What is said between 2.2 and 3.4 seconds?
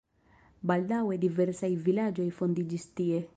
fondiĝis tie.